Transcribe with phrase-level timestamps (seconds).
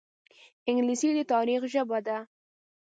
[0.69, 2.17] انګلیسي د تاریخ ژبه ده